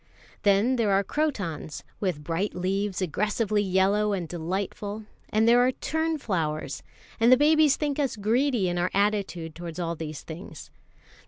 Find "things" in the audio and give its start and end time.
10.23-10.71